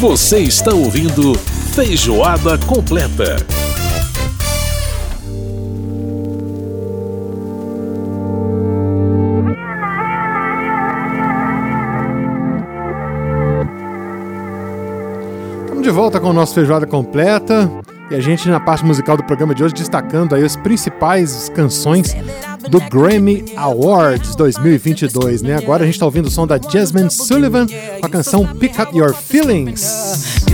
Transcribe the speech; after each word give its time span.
Você 0.00 0.38
está 0.38 0.72
ouvindo 0.72 1.34
Feijoada 1.74 2.56
Completa. 2.56 3.36
Estamos 15.64 15.82
de 15.82 15.90
volta 15.90 16.18
com 16.18 16.30
o 16.30 16.32
nosso 16.32 16.54
Feijoada 16.54 16.86
Completa. 16.86 17.70
E 18.10 18.14
a 18.14 18.20
gente, 18.20 18.48
na 18.48 18.58
parte 18.58 18.82
musical 18.82 19.18
do 19.18 19.24
programa 19.24 19.54
de 19.54 19.62
hoje, 19.62 19.74
destacando 19.74 20.34
aí 20.34 20.42
as 20.42 20.56
principais 20.56 21.50
canções 21.50 22.16
do 22.70 22.80
Grammy 22.88 23.44
Awards 23.56 24.36
2022, 24.36 25.42
né? 25.42 25.56
Agora 25.56 25.82
a 25.82 25.86
gente 25.86 25.94
está 25.96 26.06
ouvindo 26.06 26.26
o 26.26 26.30
som 26.30 26.46
da 26.46 26.58
Jasmine 26.58 27.10
Sullivan 27.10 27.66
com 27.66 28.06
a 28.06 28.08
canção 28.08 28.46
Pick 28.46 28.78
Up 28.78 28.96
Your 28.96 29.12
Feelings. 29.12 30.46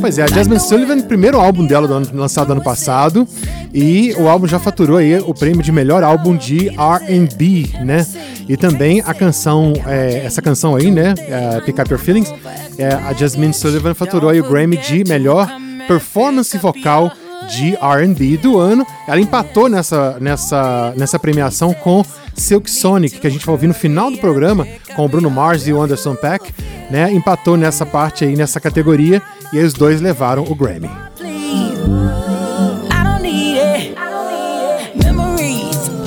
Pois 0.00 0.18
é, 0.18 0.22
a 0.22 0.26
Jasmine 0.26 0.60
Sullivan, 0.60 1.00
primeiro 1.02 1.40
álbum 1.40 1.66
dela 1.66 2.02
lançado 2.12 2.52
ano 2.52 2.62
passado, 2.62 3.26
e 3.72 4.12
o 4.18 4.28
álbum 4.28 4.46
já 4.46 4.58
faturou 4.58 4.96
aí 4.96 5.18
o 5.18 5.32
prêmio 5.32 5.62
de 5.62 5.70
melhor 5.70 6.02
álbum 6.02 6.36
de 6.36 6.68
R&B, 6.68 7.70
né? 7.84 8.06
E 8.48 8.56
também 8.56 9.00
a 9.00 9.14
canção, 9.14 9.72
é, 9.86 10.24
essa 10.24 10.42
canção 10.42 10.74
aí, 10.74 10.90
né, 10.90 11.14
é, 11.18 11.60
Pick 11.60 11.78
Up 11.78 11.90
Your 11.90 12.00
Feelings, 12.00 12.32
é, 12.76 12.88
a 12.88 13.12
Jasmine 13.12 13.54
Sullivan 13.54 13.94
faturou 13.94 14.30
aí 14.30 14.40
o 14.40 14.44
Grammy 14.44 14.76
de 14.76 15.04
melhor 15.04 15.48
performance 15.86 16.56
vocal 16.58 17.12
de 17.48 17.76
R&B 17.76 18.36
do 18.36 18.58
ano. 18.58 18.86
Ela 19.06 19.20
empatou 19.20 19.68
nessa, 19.68 20.16
nessa, 20.20 20.92
nessa 20.96 21.18
premiação 21.18 21.72
com 21.72 22.04
Silk 22.34 22.70
Sonic, 22.70 23.18
que 23.18 23.26
a 23.26 23.30
gente 23.30 23.44
vai 23.44 23.52
ouvir 23.52 23.66
no 23.66 23.74
final 23.74 24.10
do 24.10 24.18
programa, 24.18 24.66
com 24.94 25.04
o 25.04 25.08
Bruno 25.08 25.30
Mars 25.30 25.66
e 25.66 25.72
o 25.72 25.80
Anderson 25.80 26.14
Paak, 26.14 26.52
né? 26.90 27.12
Empatou 27.12 27.56
nessa 27.56 27.84
parte 27.84 28.24
aí, 28.24 28.36
nessa 28.36 28.60
categoria, 28.60 29.22
e 29.52 29.58
os 29.58 29.72
dois 29.72 30.00
levaram 30.00 30.44
o 30.44 30.54
Grammy. 30.54 30.90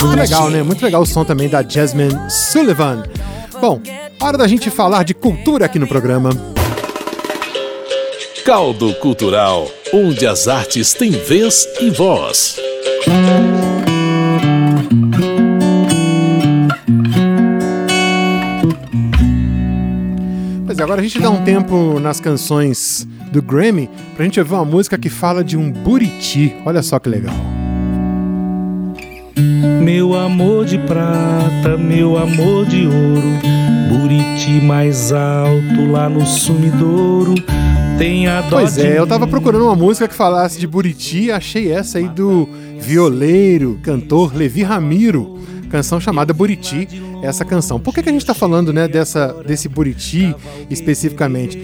Muito 0.02 0.16
legal, 0.18 0.50
né? 0.50 0.64
Muito 0.64 0.84
legal 0.84 1.02
o 1.02 1.06
som 1.06 1.26
também 1.26 1.50
da 1.50 1.62
Jasmine 1.62 2.30
Sullivan. 2.30 3.04
Bom, 3.60 3.82
hora 4.22 4.38
da 4.38 4.48
gente 4.48 4.70
falar 4.70 5.04
de 5.04 5.14
cultura 5.14 5.66
aqui 5.66 5.78
no 5.78 5.88
programa. 5.88 6.30
Caldo 8.46 8.94
Cultural, 8.96 9.68
onde 9.96 10.28
as 10.28 10.50
artes 10.50 10.94
têm 10.94 11.12
vez 11.12 11.66
e 11.80 11.90
voz. 11.90 12.58
Pois 20.66 20.78
é, 20.78 20.84
agora 20.84 21.00
a 21.00 21.04
gente 21.04 21.18
dá 21.18 21.30
um 21.30 21.46
tempo 21.46 21.98
nas 22.02 22.20
canções 22.20 23.08
do 23.32 23.42
Grammy 23.42 23.90
pra 24.18 24.26
gente 24.26 24.38
ouvir 24.38 24.54
uma 24.56 24.66
música 24.66 24.98
que 24.98 25.10
fala 25.10 25.42
de 25.46 25.56
um 25.56 25.72
buriti. 25.72 26.54
Olha 26.66 26.84
só 26.84 27.00
que 27.00 27.08
legal. 27.08 27.36
Meu 29.82 30.14
amor 30.14 30.66
de 30.66 30.78
prata, 30.78 31.78
meu 31.78 32.18
amor 32.18 32.66
de 32.66 32.86
ouro, 32.86 33.40
Buriti 33.88 34.62
mais 34.62 35.14
alto 35.14 35.90
lá 35.90 36.10
no 36.10 36.26
sumidouro. 36.26 37.36
Tem 37.98 38.28
a 38.28 38.42
dó 38.42 38.58
Pois 38.58 38.78
é, 38.78 39.00
eu 39.00 39.08
tava 39.08 39.26
procurando 39.26 39.64
uma 39.64 39.76
música 39.76 40.08
que 40.08 40.14
falasse 40.14 40.60
de 40.60 40.68
Buriti, 40.68 41.32
achei 41.32 41.72
essa 41.72 41.98
aí 41.98 42.10
do 42.10 42.48
violeiro, 42.78 43.80
cantor 43.82 44.36
Levi 44.36 44.64
Ramiro, 44.64 45.40
canção 45.70 46.00
chamada 46.00 46.34
Buriti, 46.34 46.88
essa 47.24 47.46
canção. 47.46 47.80
Por 47.80 47.94
que, 47.94 48.04
que 48.04 48.10
a 48.10 48.12
gente 48.12 48.22
está 48.22 48.34
falando 48.34 48.74
né, 48.74 48.88
dessa, 48.88 49.34
desse 49.48 49.70
Buriti 49.70 50.36
especificamente? 50.70 51.58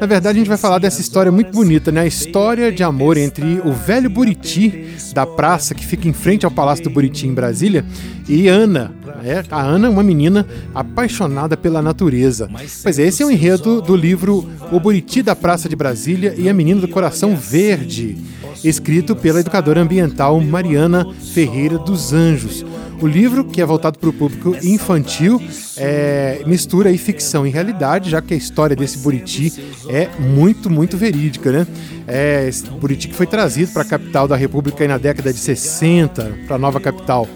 Na 0.00 0.06
verdade, 0.06 0.36
a 0.36 0.40
gente 0.40 0.48
vai 0.48 0.58
falar 0.58 0.78
dessa 0.78 1.00
história 1.00 1.32
muito 1.32 1.50
bonita, 1.50 1.90
né? 1.90 2.02
A 2.02 2.06
história 2.06 2.70
de 2.70 2.82
amor 2.82 3.16
entre 3.16 3.60
o 3.64 3.72
velho 3.72 4.10
Buriti 4.10 4.94
da 5.14 5.24
praça 5.24 5.74
que 5.74 5.86
fica 5.86 6.06
em 6.06 6.12
frente 6.12 6.44
ao 6.44 6.50
Palácio 6.50 6.84
do 6.84 6.90
Buriti 6.90 7.26
em 7.26 7.32
Brasília 7.32 7.84
e 8.28 8.46
Ana. 8.46 8.92
É, 9.24 9.42
a 9.50 9.62
Ana 9.62 9.86
é 9.86 9.90
uma 9.90 10.02
menina 10.02 10.46
apaixonada 10.74 11.56
pela 11.56 11.80
natureza. 11.80 12.48
Pois 12.82 12.98
é, 12.98 13.06
esse 13.06 13.22
é 13.22 13.26
o 13.26 13.30
enredo 13.30 13.80
do 13.80 13.96
livro 13.96 14.46
O 14.70 14.78
Buriti 14.78 15.22
da 15.22 15.34
Praça 15.34 15.68
de 15.68 15.74
Brasília 15.74 16.34
e 16.36 16.48
a 16.48 16.54
Menina 16.54 16.82
do 16.82 16.88
Coração 16.88 17.34
Verde, 17.34 18.18
escrito 18.62 19.16
pela 19.16 19.40
educadora 19.40 19.80
ambiental 19.80 20.38
Mariana 20.40 21.06
Ferreira 21.32 21.78
dos 21.78 22.12
Anjos. 22.12 22.64
O 23.00 23.06
livro, 23.06 23.44
que 23.44 23.60
é 23.60 23.66
voltado 23.66 23.98
para 23.98 24.08
o 24.08 24.12
público 24.12 24.56
infantil, 24.62 25.40
é, 25.76 26.42
mistura 26.46 26.88
aí 26.88 26.96
ficção 26.96 27.46
e 27.46 27.50
realidade, 27.50 28.08
já 28.08 28.22
que 28.22 28.32
a 28.32 28.36
história 28.36 28.74
desse 28.74 28.98
Buriti 28.98 29.52
é 29.88 30.08
muito, 30.18 30.70
muito 30.70 30.96
verídica, 30.96 31.52
né? 31.52 31.66
É, 32.06 32.48
esse 32.48 32.64
Buriti 32.64 33.08
que 33.08 33.14
foi 33.14 33.26
trazido 33.26 33.70
para 33.72 33.82
a 33.82 33.84
capital 33.84 34.26
da 34.26 34.34
República 34.34 34.86
na 34.88 34.96
década 34.96 35.30
de 35.30 35.38
60, 35.38 36.38
para 36.46 36.56
a 36.56 36.58
nova 36.58 36.80
capital. 36.80 37.28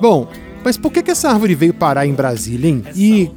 Bom, 0.00 0.26
mas 0.64 0.78
por 0.78 0.90
que, 0.90 1.02
que 1.02 1.10
essa 1.10 1.28
árvore 1.28 1.54
veio 1.54 1.74
parar 1.74 2.06
em 2.06 2.14
Brasília, 2.14 2.70
hein? 2.70 2.82
E 2.96 3.30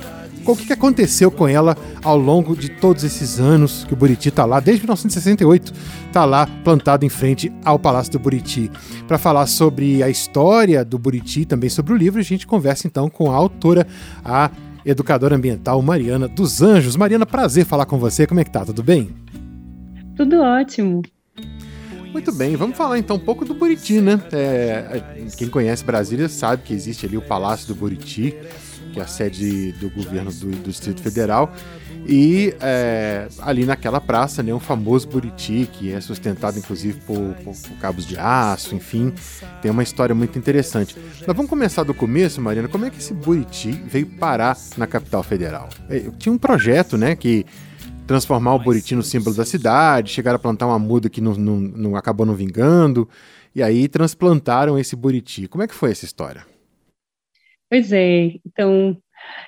o 0.46 0.56
que, 0.56 0.66
que 0.66 0.74
aconteceu 0.74 1.30
com 1.30 1.48
ela 1.48 1.78
ao 2.02 2.18
longo 2.18 2.56
de 2.56 2.70
todos 2.70 3.04
esses 3.04 3.40
anos 3.40 3.84
que 3.86 3.94
o 3.94 3.98
Buriti 3.98 4.30
está 4.30 4.46
lá, 4.46 4.62
desde 4.62 4.84
1968, 4.84 5.74
está 6.18 6.26
lá 6.26 6.48
plantado 6.64 7.06
em 7.06 7.10
frente 7.10 7.54
ao 7.64 7.78
Palácio 7.78 8.14
do 8.14 8.18
Buriti. 8.18 8.72
Para 9.08 9.20
falar 9.20 9.46
sobre 9.46 10.02
a 10.02 10.10
história 10.10 10.84
do 10.84 10.98
Buriti, 10.98 11.46
também 11.46 11.70
sobre 11.70 11.94
o 11.94 11.96
livro, 11.96 12.20
a 12.20 12.24
gente 12.24 12.48
conversa 12.48 12.88
então 12.88 13.08
com 13.08 13.32
a 13.32 13.36
autora, 13.36 13.86
a 14.26 14.50
educadora 14.84 15.36
ambiental 15.36 15.80
Mariana 15.80 16.28
dos 16.28 16.60
Anjos. 16.60 16.96
Mariana, 16.96 17.24
prazer 17.24 17.66
falar 17.66 17.86
com 17.86 18.00
você. 18.00 18.26
Como 18.26 18.40
é 18.40 18.44
que 18.44 18.50
tá? 18.50 18.66
Tudo 18.66 18.82
bem? 18.82 19.16
Tudo 20.16 20.42
ótimo. 20.42 21.04
Muito 22.12 22.32
bem, 22.32 22.56
vamos 22.56 22.76
falar 22.76 22.98
então 22.98 23.18
um 23.18 23.20
pouco 23.20 23.46
do 23.46 23.54
Buriti, 23.54 24.02
né? 24.02 24.20
É, 24.32 25.04
quem 25.38 25.48
conhece 25.48 25.84
Brasília 25.84 26.28
sabe 26.28 26.64
que 26.64 26.74
existe 26.74 27.06
ali 27.06 27.16
o 27.16 27.22
Palácio 27.22 27.68
do 27.68 27.76
Buriti, 27.76 28.36
que 28.98 29.00
é 29.00 29.04
a 29.04 29.08
sede 29.08 29.72
do 29.74 29.90
governo 29.92 30.32
do, 30.32 30.50
do 30.50 30.70
Distrito 30.70 31.02
Federal. 31.02 31.54
E 32.08 32.56
é, 32.60 33.28
ali 33.40 33.66
naquela 33.66 34.02
praça, 34.02 34.42
né, 34.42 34.54
um 34.54 34.60
famoso 34.60 35.08
Buriti, 35.08 35.70
que 35.72 35.92
é 35.92 36.02
sustentado 36.02 36.58
inclusive 36.58 37.00
por, 37.02 37.36
por, 37.44 37.54
por, 37.54 37.78
cabos 37.80 38.06
de 38.06 38.18
aço, 38.18 38.74
enfim, 38.74 39.14
tem 39.62 39.70
uma 39.70 39.84
história 39.84 40.16
muito 40.16 40.40
interessante. 40.40 40.96
Mas 41.26 41.36
vamos 41.36 41.50
começar 41.50 41.84
do 41.84 41.94
começo, 41.94 42.42
Marina. 42.42 42.68
Como 42.68 42.86
é 42.86 42.90
que 42.90 42.98
esse 42.98 43.14
Buriti 43.14 43.72
veio 43.72 44.08
parar 44.08 44.58
na 44.78 44.88
capital 44.88 45.22
federal? 45.22 45.70
É, 45.90 46.10
tinha 46.18 46.34
um 46.34 46.38
projeto, 46.38 46.98
né, 46.98 47.16
que 47.16 47.46
transformar 48.08 48.56
o 48.56 48.60
Buriti 48.60 48.96
no 48.96 49.04
símbolo 49.04 49.36
da 49.36 49.46
cidade, 49.46 50.12
chegaram 50.12 50.38
a 50.38 50.40
plantar 50.40 50.66
uma 50.66 50.80
muda 50.80 51.10
que 51.10 51.20
não, 51.22 51.34
não, 51.34 51.60
não 51.60 51.96
acabou 51.96 52.26
não 52.26 52.34
vingando, 52.34 53.08
e 53.54 53.62
aí 53.62 53.88
transplantaram 53.88 54.80
esse 54.80 54.96
Buriti. 54.96 55.48
Como 55.48 55.62
é 55.62 55.68
que 55.68 55.76
foi 55.76 55.92
essa 55.92 56.06
história? 56.06 56.57
Pois 57.70 57.92
é, 57.92 58.40
então 58.46 58.98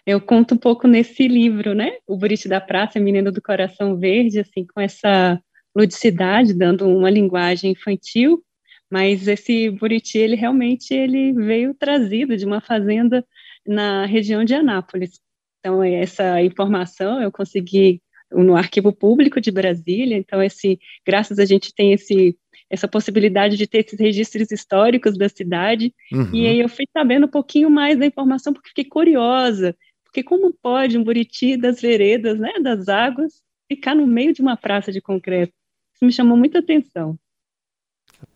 eu 0.05 0.19
conto 0.19 0.55
um 0.55 0.57
pouco 0.57 0.87
nesse 0.87 1.27
livro, 1.27 1.73
né? 1.73 1.97
O 2.07 2.17
Buriti 2.17 2.47
da 2.49 2.59
Praça, 2.59 2.99
Menino 2.99 3.31
do 3.31 3.41
Coração 3.41 3.97
Verde, 3.97 4.39
assim, 4.39 4.65
com 4.65 4.81
essa 4.81 5.41
ludicidade, 5.75 6.53
dando 6.53 6.87
uma 6.87 7.09
linguagem 7.09 7.71
infantil, 7.71 8.43
mas 8.91 9.27
esse 9.27 9.69
Buriti, 9.69 10.17
ele 10.17 10.35
realmente 10.35 10.93
ele 10.93 11.31
veio 11.33 11.73
trazido 11.73 12.35
de 12.35 12.45
uma 12.45 12.59
fazenda 12.59 13.25
na 13.65 14.05
região 14.05 14.43
de 14.43 14.53
Anápolis. 14.53 15.19
Então, 15.59 15.83
essa 15.83 16.41
informação 16.41 17.21
eu 17.21 17.31
consegui 17.31 18.01
no 18.31 18.55
arquivo 18.55 18.91
público 18.93 19.41
de 19.41 19.51
Brasília, 19.51 20.17
então 20.17 20.41
esse, 20.41 20.79
graças 21.05 21.39
a 21.39 21.45
gente 21.45 21.73
tem 21.73 21.93
esse 21.93 22.37
essa 22.69 22.87
possibilidade 22.87 23.57
de 23.57 23.65
ter 23.65 23.79
esses 23.79 23.99
registros 23.99 24.51
históricos 24.51 25.17
da 25.17 25.27
cidade. 25.27 25.93
Uhum. 26.11 26.29
E 26.33 26.47
aí 26.47 26.59
eu 26.59 26.69
fui 26.69 26.85
sabendo 26.93 27.25
um 27.25 27.29
pouquinho 27.29 27.69
mais 27.69 27.97
da 27.97 28.05
informação 28.05 28.53
porque 28.53 28.69
fiquei 28.69 28.85
curiosa, 28.85 29.75
porque 30.03 30.23
como 30.23 30.53
pode 30.53 30.97
um 30.97 31.03
buriti 31.03 31.57
das 31.57 31.81
veredas, 31.81 32.39
né, 32.39 32.53
das 32.61 32.87
águas, 32.87 33.41
ficar 33.67 33.95
no 33.95 34.05
meio 34.05 34.33
de 34.33 34.41
uma 34.41 34.55
praça 34.55 34.91
de 34.91 35.01
concreto? 35.01 35.53
Isso 35.95 36.05
me 36.05 36.11
chamou 36.11 36.37
muita 36.37 36.59
atenção. 36.59 37.17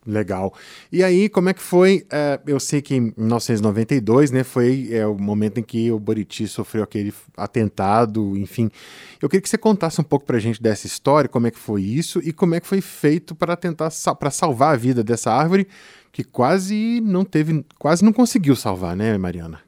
Legal. 0.06 0.54
E 0.92 1.02
aí, 1.02 1.30
como 1.30 1.50
é 1.50 1.54
que 1.54 1.62
foi? 1.62 2.06
É, 2.12 2.40
eu 2.46 2.60
sei 2.60 2.82
que 2.82 2.96
em 2.96 3.14
1992, 3.18 4.32
né, 4.32 4.44
foi 4.44 4.90
é, 4.92 5.08
o 5.08 5.18
momento 5.18 5.60
em 5.60 5.64
que 5.64 5.90
o 5.92 6.00
Buriti 6.00 6.46
sofreu 6.46 6.84
aquele 6.84 7.14
atentado, 7.38 8.38
enfim. 8.38 8.70
Eu 9.22 9.30
queria 9.30 9.42
que 9.42 9.48
você 9.48 9.58
contasse 9.58 10.02
um 10.02 10.04
pouco 10.04 10.26
pra 10.26 10.40
gente 10.40 10.62
dessa 10.62 10.88
história, 10.88 11.30
como 11.30 11.48
é 11.48 11.52
que 11.52 11.60
foi 11.60 11.82
isso 11.82 12.20
e 12.20 12.34
como 12.34 12.54
é 12.54 12.60
que 12.60 12.68
foi 12.68 12.82
feito 12.82 13.34
para 13.34 13.56
tentar 13.56 13.90
para 14.20 14.30
salvar 14.30 14.74
a 14.74 14.78
vida 14.78 15.04
dessa 15.04 15.32
árvore 15.32 15.68
que 16.12 16.24
quase 16.24 17.02
não 17.02 17.24
teve, 17.24 17.66
quase 17.80 18.04
não 18.04 18.14
conseguiu 18.14 18.56
salvar, 18.56 18.96
né, 18.96 19.18
Mariana? 19.18 19.62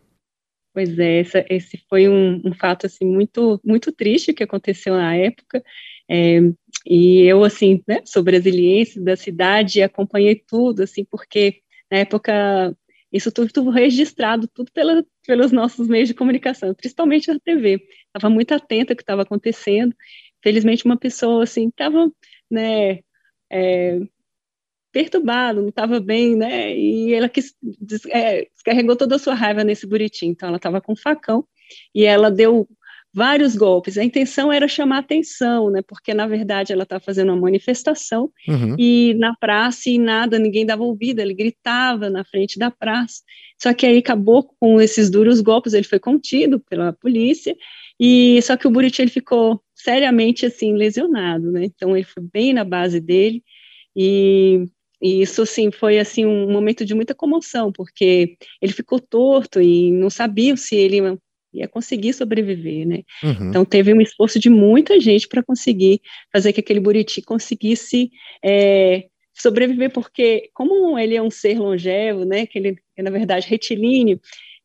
Pois 0.73 0.99
é, 0.99 1.21
essa, 1.21 1.45
esse 1.49 1.81
foi 1.89 2.09
um, 2.09 2.41
um 2.43 2.53
fato 2.53 2.85
assim 2.85 3.05
muito 3.05 3.61
muito 3.63 3.93
triste 3.93 4.33
que 4.33 4.43
aconteceu 4.43 4.93
na 4.93 5.15
época. 5.15 5.63
É, 6.09 6.39
e 6.85 7.21
eu, 7.23 7.43
assim, 7.43 7.81
né, 7.87 8.01
sou 8.05 8.23
brasiliense 8.23 8.99
da 8.99 9.15
cidade 9.15 9.79
e 9.79 9.83
acompanhei 9.83 10.35
tudo, 10.35 10.83
assim, 10.83 11.03
porque 11.05 11.61
na 11.91 11.99
época 11.99 12.75
isso 13.11 13.31
tudo, 13.31 13.51
tudo 13.51 13.69
registrado, 13.69 14.47
tudo 14.47 14.71
pela, 14.73 15.05
pelos 15.25 15.51
nossos 15.51 15.87
meios 15.87 16.09
de 16.09 16.13
comunicação, 16.13 16.73
principalmente 16.73 17.31
a 17.31 17.39
TV. 17.39 17.81
Estava 18.07 18.29
muito 18.33 18.53
atenta 18.53 18.93
ao 18.93 18.97
que 18.97 19.03
estava 19.03 19.21
acontecendo. 19.21 19.95
Felizmente, 20.43 20.85
uma 20.85 20.97
pessoa, 20.97 21.43
assim, 21.43 21.69
estava, 21.69 22.11
né, 22.51 22.99
é, 23.49 24.01
perturbado, 24.91 25.61
não 25.61 25.69
estava 25.69 25.99
bem, 25.99 26.35
né? 26.35 26.75
E 26.77 27.13
ela 27.13 27.29
quis, 27.29 27.55
é, 28.09 28.47
descarregou 28.53 28.95
toda 28.95 29.15
a 29.15 29.19
sua 29.19 29.33
raiva 29.33 29.63
nesse 29.63 29.87
buritim. 29.87 30.27
Então, 30.27 30.49
ela 30.49 30.57
estava 30.57 30.81
com 30.81 30.93
um 30.93 30.97
facão 30.97 31.47
e 31.93 32.05
ela 32.05 32.29
deu 32.29 32.67
vários 33.15 33.55
golpes. 33.55 33.97
A 33.97 34.03
intenção 34.03 34.51
era 34.51 34.67
chamar 34.67 34.99
atenção, 34.99 35.69
né? 35.71 35.81
Porque 35.87 36.13
na 36.13 36.27
verdade 36.27 36.73
ela 36.73 36.83
estava 36.83 37.01
fazendo 37.01 37.31
uma 37.31 37.41
manifestação 37.41 38.29
uhum. 38.45 38.75
e 38.77 39.13
na 39.17 39.33
praça 39.35 39.89
e 39.89 39.97
nada, 39.97 40.37
ninguém 40.37 40.65
dava 40.65 40.83
ouvido. 40.83 41.21
Ele 41.21 41.33
gritava 41.33 42.09
na 42.09 42.25
frente 42.25 42.59
da 42.59 42.69
praça. 42.69 43.21
Só 43.57 43.73
que 43.73 43.85
aí 43.85 43.99
acabou 43.99 44.43
com 44.59 44.81
esses 44.81 45.09
duros 45.09 45.39
golpes. 45.39 45.73
Ele 45.73 45.85
foi 45.85 45.99
contido 45.99 46.59
pela 46.59 46.91
polícia 46.91 47.55
e 47.97 48.41
só 48.41 48.57
que 48.57 48.67
o 48.67 48.71
Buriti 48.71 49.01
ele 49.01 49.09
ficou 49.09 49.61
seriamente 49.73 50.45
assim 50.45 50.73
lesionado, 50.73 51.51
né? 51.53 51.63
Então 51.63 51.95
ele 51.95 52.05
foi 52.05 52.21
bem 52.21 52.53
na 52.53 52.65
base 52.65 52.99
dele 52.99 53.41
e 53.95 54.65
e 55.01 55.21
isso, 55.21 55.41
assim, 55.41 55.71
foi, 55.71 55.99
assim, 55.99 56.25
um 56.25 56.51
momento 56.51 56.85
de 56.85 56.95
muita 56.95 57.13
comoção, 57.13 57.71
porque 57.71 58.37
ele 58.61 58.71
ficou 58.71 58.99
torto 58.99 59.61
e 59.61 59.91
não 59.91 60.09
sabia 60.09 60.55
se 60.55 60.75
ele 60.75 61.19
ia 61.55 61.67
conseguir 61.67 62.13
sobreviver, 62.13 62.87
né? 62.87 63.03
Uhum. 63.23 63.49
Então 63.49 63.65
teve 63.65 63.93
um 63.93 64.01
esforço 64.01 64.39
de 64.39 64.49
muita 64.49 64.99
gente 64.99 65.27
para 65.27 65.43
conseguir 65.43 66.01
fazer 66.31 66.53
que 66.53 66.59
aquele 66.59 66.79
buriti 66.79 67.21
conseguisse 67.21 68.11
é, 68.43 69.05
sobreviver, 69.33 69.91
porque 69.91 70.49
como 70.53 70.97
ele 70.97 71.15
é 71.15 71.21
um 71.21 71.31
ser 71.31 71.59
longevo, 71.59 72.25
né? 72.25 72.45
Que 72.45 72.59
ele 72.59 72.77
é 72.95 73.03
na 73.03 73.09
verdade 73.09 73.47
retilíneo. 73.47 74.19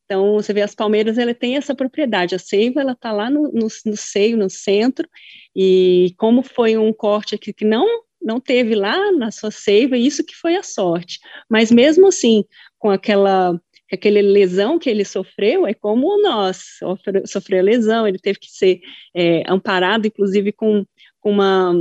Então 0.05 0.33
você 0.33 0.51
vê 0.51 0.61
as 0.61 0.75
palmeiras, 0.75 1.17
ela 1.17 1.33
tem 1.33 1.55
essa 1.55 1.73
propriedade. 1.73 2.35
A 2.35 2.39
seiva 2.39 2.81
ela 2.81 2.91
está 2.91 3.11
lá 3.11 3.29
no, 3.29 3.43
no, 3.43 3.67
no 3.85 3.97
seio, 3.97 4.37
no 4.37 4.49
centro, 4.49 5.07
e 5.55 6.13
como 6.17 6.43
foi 6.43 6.77
um 6.77 6.91
corte 6.91 7.35
aqui 7.35 7.53
que 7.53 7.65
não 7.65 7.87
não 8.21 8.39
teve 8.39 8.75
lá 8.75 9.11
na 9.11 9.31
sua 9.31 9.49
seiva, 9.49 9.97
isso 9.97 10.23
que 10.23 10.35
foi 10.35 10.55
a 10.55 10.61
sorte. 10.61 11.19
Mas 11.49 11.71
mesmo 11.71 12.07
assim, 12.07 12.45
com 12.77 12.89
aquela 12.91 13.59
aquela 13.91 14.21
lesão 14.21 14.79
que 14.79 14.89
ele 14.89 15.03
sofreu 15.03 15.67
é 15.67 15.73
como 15.73 16.21
nós, 16.21 16.79
sofreu, 17.25 17.63
lesão, 17.63 18.07
ele 18.07 18.17
teve 18.17 18.39
que 18.39 18.49
ser 18.49 18.79
é, 19.13 19.43
amparado, 19.47 20.07
inclusive 20.07 20.51
com, 20.51 20.85
com 21.19 21.31
uma, 21.31 21.71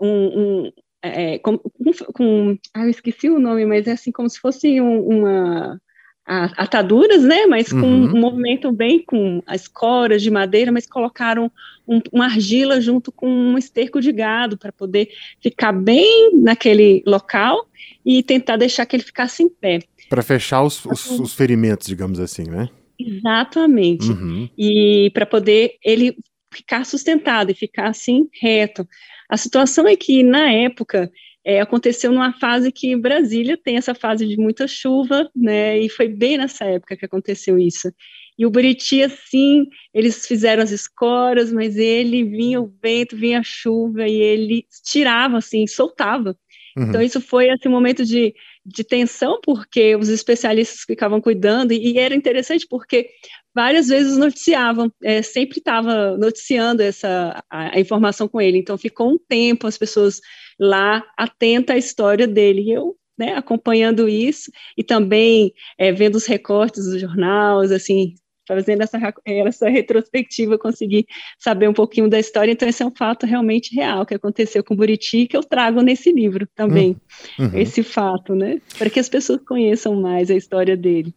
um, 0.00 0.08
um 0.08 0.72
é, 1.02 1.38
com, 1.38 1.58
com, 1.58 2.58
ah, 2.72 2.84
eu 2.84 2.90
esqueci 2.90 3.28
o 3.28 3.38
nome, 3.38 3.66
mas 3.66 3.86
é 3.86 3.92
assim 3.92 4.10
como 4.10 4.28
se 4.28 4.40
fosse 4.40 4.80
um, 4.80 5.00
uma 5.06 5.78
ataduras, 6.26 7.22
né, 7.22 7.44
mas 7.44 7.70
com 7.70 7.80
uhum. 7.80 8.16
um 8.16 8.18
movimento 8.18 8.72
bem 8.72 9.04
com 9.04 9.42
as 9.46 9.68
coras 9.68 10.22
de 10.22 10.30
madeira, 10.30 10.72
mas 10.72 10.86
colocaram 10.86 11.52
um, 11.86 12.00
uma 12.10 12.24
argila 12.24 12.80
junto 12.80 13.12
com 13.12 13.28
um 13.28 13.58
esterco 13.58 14.00
de 14.00 14.10
gado 14.10 14.56
para 14.56 14.72
poder 14.72 15.10
ficar 15.38 15.72
bem 15.72 16.30
naquele 16.34 17.02
local 17.06 17.68
e 18.04 18.22
tentar 18.22 18.56
deixar 18.56 18.86
que 18.86 18.96
ele 18.96 19.02
ficasse 19.02 19.42
em 19.42 19.50
pé. 19.50 19.80
Para 20.08 20.22
fechar 20.22 20.62
os, 20.62 20.84
os, 20.84 21.10
os, 21.18 21.34
ferimentos, 21.34 21.86
digamos 21.86 22.20
assim, 22.20 22.44
né? 22.44 22.68
Exatamente. 22.98 24.10
Uhum. 24.10 24.48
E 24.56 25.10
para 25.12 25.26
poder 25.26 25.76
ele 25.84 26.16
ficar 26.52 26.84
sustentado 26.84 27.50
e 27.50 27.54
ficar 27.54 27.88
assim 27.88 28.28
reto. 28.40 28.86
A 29.28 29.36
situação 29.36 29.88
é 29.88 29.96
que, 29.96 30.22
na 30.22 30.50
época, 30.50 31.10
é, 31.44 31.60
aconteceu 31.60 32.12
numa 32.12 32.32
fase 32.32 32.70
que 32.70 32.96
Brasília 32.96 33.56
tem 33.56 33.76
essa 33.76 33.94
fase 33.94 34.26
de 34.26 34.36
muita 34.36 34.66
chuva, 34.66 35.28
né? 35.34 35.78
E 35.78 35.88
foi 35.88 36.08
bem 36.08 36.38
nessa 36.38 36.64
época 36.64 36.96
que 36.96 37.04
aconteceu 37.04 37.58
isso. 37.58 37.92
E 38.38 38.44
o 38.46 38.50
Buriti, 38.50 39.02
assim, 39.02 39.66
eles 39.92 40.26
fizeram 40.26 40.62
as 40.62 40.72
escoras, 40.72 41.52
mas 41.52 41.76
ele 41.76 42.24
vinha 42.24 42.60
o 42.60 42.72
vento, 42.82 43.16
vinha 43.16 43.40
a 43.40 43.44
chuva, 43.44 44.08
e 44.08 44.14
ele 44.14 44.66
tirava, 44.84 45.38
assim, 45.38 45.66
soltava. 45.66 46.36
Uhum. 46.76 46.88
Então, 46.88 47.02
isso 47.02 47.20
foi, 47.20 47.50
assim, 47.50 47.68
um 47.68 47.72
momento 47.72 48.04
de 48.04 48.34
de 48.64 48.82
tensão, 48.82 49.40
porque 49.42 49.94
os 49.96 50.08
especialistas 50.08 50.80
ficavam 50.80 51.20
cuidando, 51.20 51.72
e, 51.72 51.98
era 51.98 52.14
interessante 52.14 52.66
porque 52.68 53.10
várias 53.54 53.88
vezes 53.88 54.16
noticiavam, 54.16 54.90
é, 55.02 55.22
sempre 55.22 55.58
estava 55.58 56.16
noticiando 56.16 56.82
essa 56.82 57.42
a, 57.50 57.76
a, 57.76 57.80
informação 57.80 58.26
com 58.26 58.40
ele, 58.40 58.58
então 58.58 58.78
ficou 58.78 59.10
um 59.12 59.18
tempo 59.18 59.66
as 59.66 59.76
pessoas 59.76 60.20
lá 60.58 61.04
atentas 61.16 61.76
à 61.76 61.78
história 61.78 62.26
dele, 62.26 62.62
e 62.62 62.72
eu 62.72 62.96
né, 63.16 63.34
acompanhando 63.34 64.08
isso, 64.08 64.50
e 64.76 64.82
também 64.82 65.52
é, 65.78 65.92
vendo 65.92 66.16
os 66.16 66.26
recortes 66.26 66.84
dos 66.84 67.00
jornais, 67.00 67.70
assim, 67.70 68.14
fazendo 68.46 68.82
essa, 68.82 68.98
essa 69.24 69.68
retrospectiva, 69.68 70.58
consegui 70.58 71.06
saber 71.38 71.68
um 71.68 71.72
pouquinho 71.72 72.08
da 72.08 72.18
história. 72.18 72.52
Então, 72.52 72.68
esse 72.68 72.82
é 72.82 72.86
um 72.86 72.94
fato 72.94 73.26
realmente 73.26 73.74
real 73.74 74.04
que 74.06 74.14
aconteceu 74.14 74.62
com 74.62 74.76
Buriti, 74.76 75.26
que 75.26 75.36
eu 75.36 75.42
trago 75.42 75.80
nesse 75.82 76.12
livro 76.12 76.46
também, 76.54 76.96
hum, 77.38 77.46
uhum. 77.46 77.58
esse 77.58 77.82
fato, 77.82 78.34
né? 78.34 78.60
Para 78.78 78.90
que 78.90 79.00
as 79.00 79.08
pessoas 79.08 79.40
conheçam 79.46 79.94
mais 80.00 80.30
a 80.30 80.34
história 80.34 80.76
dele. 80.76 81.14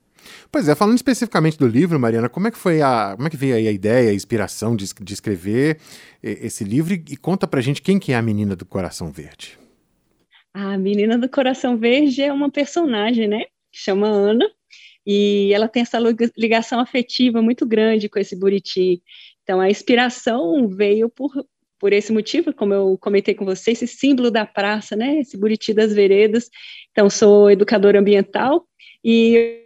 Pois 0.52 0.68
é, 0.68 0.76
falando 0.76 0.96
especificamente 0.96 1.58
do 1.58 1.68
livro, 1.68 2.00
Mariana, 2.00 2.30
como 2.30 2.48
é 2.48 2.52
que 2.52 2.58
foi 2.58 2.82
a, 2.82 3.14
como 3.16 3.28
é 3.28 3.32
que 3.32 3.38
veio 3.38 3.56
aí 3.56 3.68
a 3.68 3.72
ideia, 3.72 4.12
a 4.12 4.14
inspiração 4.14 4.76
de, 4.76 4.86
de 5.02 5.14
escrever 5.14 5.80
esse 6.22 6.64
livro 6.64 6.94
e 6.94 7.18
conta 7.18 7.48
pra 7.48 7.62
gente 7.62 7.82
quem 7.82 8.00
que 8.00 8.12
é 8.12 8.16
a 8.16 8.22
menina 8.22 8.56
do 8.56 8.66
coração 8.66 9.12
verde? 9.12 9.58
A 10.54 10.78
menina 10.78 11.18
do 11.18 11.30
coração 11.30 11.78
verde 11.78 12.22
é 12.22 12.34
uma 12.34 12.50
personagem, 12.50 13.28
né? 13.28 13.44
Chama 13.72 14.08
Ana, 14.08 14.50
e 15.10 15.54
ela 15.54 15.70
tem 15.70 15.84
essa 15.84 15.98
ligação 16.38 16.82
afetiva 16.82 17.42
muito 17.42 17.66
grande 17.66 18.10
com 18.10 18.20
esse 18.20 18.36
Buriti. 18.36 19.02
Então, 19.42 19.62
a 19.62 19.70
inspiração 19.70 20.68
veio 20.68 21.10
por, 21.10 21.32
por 21.80 21.94
esse 21.94 22.12
motivo, 22.12 22.54
como 22.54 22.74
eu 22.74 22.98
comentei 23.00 23.34
com 23.34 23.46
você, 23.46 23.72
esse 23.72 23.88
símbolo 23.88 24.30
da 24.30 24.46
praça, 24.46 24.98
né, 24.98 25.20
esse 25.20 25.38
Buriti 25.38 25.74
das 25.74 25.94
Veredas. 25.94 26.50
Então, 26.92 27.10
sou 27.10 27.50
educadora 27.50 28.02
ambiental 28.02 28.68
e 29.02 29.64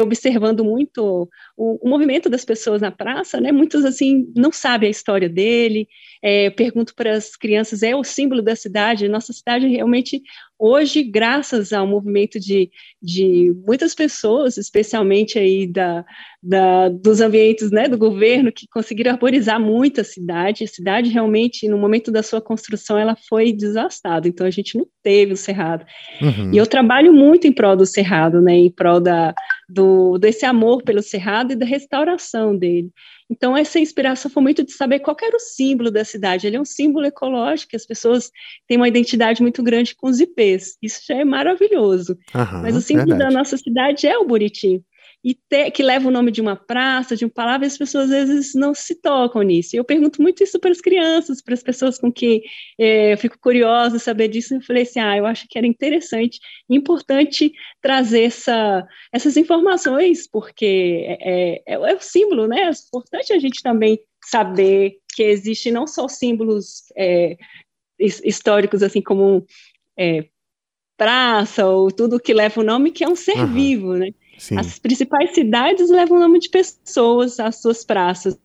observando 0.00 0.64
muito 0.64 1.28
o, 1.56 1.86
o, 1.86 1.88
movimento 1.88 2.30
das 2.30 2.44
pessoas 2.44 2.80
na 2.80 2.90
praça, 2.90 3.40
né? 3.40 3.52
Muitos 3.52 3.84
assim 3.84 4.32
não 4.34 4.50
sabem 4.50 4.88
a 4.88 4.90
história 4.90 5.28
dele. 5.28 5.86
É, 6.22 6.50
pergunto 6.50 6.94
para 6.94 7.12
as 7.12 7.36
crianças: 7.36 7.82
é 7.82 7.94
o 7.94 8.02
símbolo 8.02 8.42
da 8.42 8.56
cidade? 8.56 9.08
Nossa 9.08 9.32
cidade 9.32 9.66
realmente 9.66 10.22
hoje, 10.62 11.02
graças 11.02 11.72
ao 11.72 11.84
movimento 11.84 12.38
de, 12.38 12.70
de 13.02 13.52
muitas 13.66 13.96
pessoas, 13.96 14.56
especialmente 14.56 15.36
aí 15.36 15.66
da, 15.66 16.04
da, 16.40 16.88
dos 16.88 17.20
ambientes 17.20 17.72
né, 17.72 17.88
do 17.88 17.98
governo, 17.98 18.52
que 18.52 18.68
conseguiram 18.72 19.10
arborizar 19.10 19.60
muito 19.60 20.00
a 20.00 20.04
cidade. 20.04 20.62
A 20.62 20.68
cidade 20.68 21.10
realmente, 21.10 21.66
no 21.66 21.76
momento 21.76 22.12
da 22.12 22.22
sua 22.22 22.40
construção, 22.40 22.96
ela 22.96 23.16
foi 23.28 23.52
desastada. 23.52 24.28
Então 24.28 24.46
a 24.46 24.50
gente 24.50 24.78
não 24.78 24.86
teve 25.02 25.32
o 25.32 25.36
cerrado. 25.36 25.84
Uhum. 26.20 26.52
E 26.52 26.56
eu 26.56 26.66
trabalho 26.66 27.12
muito 27.12 27.44
em 27.48 27.52
prol 27.52 27.76
do 27.76 27.84
cerrado, 27.84 28.40
né? 28.40 28.54
Em 28.54 28.70
prol 28.70 29.00
da 29.00 29.34
do, 29.68 30.18
desse 30.18 30.44
amor 30.44 30.82
pelo 30.82 31.02
cerrado 31.02 31.52
e 31.52 31.56
da 31.56 31.64
restauração 31.64 32.56
dele. 32.56 32.90
Então, 33.32 33.56
essa 33.56 33.80
inspiração 33.80 34.30
foi 34.30 34.42
muito 34.42 34.62
de 34.62 34.72
saber 34.72 35.00
qual 35.00 35.16
era 35.22 35.34
o 35.34 35.40
símbolo 35.40 35.90
da 35.90 36.04
cidade. 36.04 36.46
Ele 36.46 36.56
é 36.56 36.60
um 36.60 36.66
símbolo 36.66 37.06
ecológico, 37.06 37.74
as 37.74 37.86
pessoas 37.86 38.30
têm 38.68 38.76
uma 38.76 38.86
identidade 38.86 39.40
muito 39.40 39.62
grande 39.62 39.94
com 39.94 40.06
os 40.06 40.20
ipês. 40.20 40.76
Isso 40.82 41.00
já 41.08 41.16
é 41.16 41.24
maravilhoso. 41.24 42.18
Aham, 42.34 42.60
Mas 42.60 42.76
o 42.76 42.82
símbolo 42.82 43.08
verdade. 43.08 43.32
da 43.32 43.38
nossa 43.38 43.56
cidade 43.56 44.06
é 44.06 44.18
o 44.18 44.26
Buriti 44.26 44.84
e 45.24 45.34
te, 45.34 45.70
que 45.70 45.82
leva 45.82 46.08
o 46.08 46.10
nome 46.10 46.32
de 46.32 46.40
uma 46.40 46.56
praça, 46.56 47.14
de 47.14 47.24
uma 47.24 47.30
palavra, 47.30 47.64
e 47.64 47.68
as 47.68 47.78
pessoas 47.78 48.10
às 48.10 48.28
vezes 48.28 48.54
não 48.54 48.74
se 48.74 48.94
tocam 49.00 49.42
nisso. 49.42 49.76
Eu 49.76 49.84
pergunto 49.84 50.20
muito 50.20 50.42
isso 50.42 50.58
para 50.58 50.70
as 50.70 50.80
crianças, 50.80 51.40
para 51.40 51.54
as 51.54 51.62
pessoas 51.62 51.98
com 51.98 52.12
quem 52.12 52.42
é, 52.78 53.12
eu 53.12 53.18
fico 53.18 53.38
curiosa 53.38 53.98
saber 53.98 54.28
disso. 54.28 54.56
E 54.56 54.64
falei 54.64 54.82
assim: 54.82 54.98
ah, 54.98 55.16
eu 55.16 55.24
acho 55.24 55.46
que 55.48 55.56
era 55.56 55.66
interessante 55.66 56.40
e 56.68 56.76
importante 56.76 57.52
trazer 57.80 58.22
essa, 58.22 58.86
essas 59.12 59.36
informações, 59.36 60.26
porque 60.28 61.04
é, 61.20 61.62
é, 61.66 61.74
é, 61.74 61.94
o 61.94 62.00
símbolo, 62.00 62.48
né? 62.48 62.62
É 62.62 62.70
importante 62.70 63.32
a 63.32 63.38
gente 63.38 63.62
também 63.62 64.00
saber 64.24 64.98
que 65.14 65.22
existe 65.22 65.70
não 65.70 65.86
só 65.86 66.08
símbolos 66.08 66.84
é, 66.96 67.36
históricos, 67.98 68.82
assim 68.82 69.00
como 69.00 69.46
é, 69.96 70.26
praça 70.96 71.66
ou 71.66 71.90
tudo 71.90 72.20
que 72.20 72.34
leva 72.34 72.60
o 72.60 72.64
nome, 72.64 72.90
que 72.90 73.04
é 73.04 73.08
um 73.08 73.16
ser 73.16 73.38
uhum. 73.38 73.52
vivo, 73.52 73.94
né? 73.94 74.08
Sim. 74.42 74.58
As 74.58 74.76
principais 74.76 75.32
cidades 75.32 75.88
levam 75.88 76.16
o 76.16 76.20
nome 76.20 76.40
de 76.40 76.48
pessoas 76.48 77.38
às 77.38 77.62
suas 77.62 77.84
praças. 77.84 78.36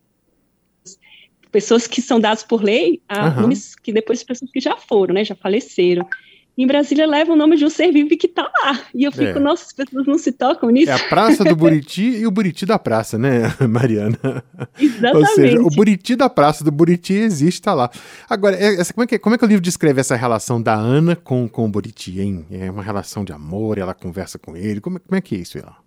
Pessoas 1.51 1.87
que 1.87 2.03
são 2.03 2.19
dadas 2.19 2.43
por 2.43 2.61
lei 2.61 3.01
a 3.09 3.29
uhum. 3.29 3.41
nomes 3.41 3.75
que 3.75 3.91
depois 3.91 4.23
pessoas 4.23 4.51
que 4.51 4.59
já 4.59 4.77
foram, 4.77 5.15
né, 5.15 5.25
já 5.25 5.33
faleceram. 5.33 6.07
em 6.55 6.67
Brasília 6.67 7.07
leva 7.07 7.33
o 7.33 7.35
nome 7.35 7.55
de 7.55 7.65
um 7.65 7.69
ser 7.69 7.91
vivo 7.91 8.09
que 8.09 8.27
está 8.27 8.43
lá. 8.43 8.79
E 8.93 9.05
eu 9.05 9.11
fico, 9.11 9.39
é. 9.39 9.39
nossa, 9.39 9.65
as 9.65 9.73
pessoas 9.73 10.05
não 10.05 10.19
se 10.19 10.31
tocam 10.31 10.69
nisso. 10.69 10.91
É 10.91 10.93
a 10.93 10.99
Praça 10.99 11.43
do 11.43 11.55
Buriti 11.55 12.03
e 12.03 12.27
o 12.27 12.31
Buriti 12.31 12.63
da 12.63 12.77
Praça, 12.77 13.17
né, 13.17 13.51
Mariana? 13.67 14.43
Exatamente. 14.79 15.15
Ou 15.15 15.25
seja, 15.25 15.59
o 15.59 15.69
Buriti 15.71 16.15
da 16.15 16.29
Praça 16.29 16.63
do 16.63 16.71
Buriti 16.71 17.13
existe, 17.13 17.59
está 17.59 17.73
lá. 17.73 17.89
Agora, 18.29 18.55
é, 18.55 18.75
como, 18.93 19.03
é 19.03 19.07
que, 19.07 19.17
como 19.17 19.33
é 19.33 19.37
que 19.39 19.45
o 19.45 19.47
livro 19.47 19.63
descreve 19.63 19.99
essa 19.99 20.15
relação 20.15 20.61
da 20.61 20.75
Ana 20.75 21.15
com, 21.15 21.49
com 21.49 21.65
o 21.65 21.67
Buriti, 21.67 22.21
hein? 22.21 22.45
É 22.51 22.69
uma 22.69 22.83
relação 22.83 23.25
de 23.25 23.33
amor, 23.33 23.79
ela 23.79 23.95
conversa 23.95 24.37
com 24.37 24.55
ele. 24.55 24.79
Como, 24.79 24.99
como 24.99 25.17
é 25.17 25.21
que 25.21 25.33
é 25.33 25.39
isso, 25.39 25.57
ela? 25.57 25.86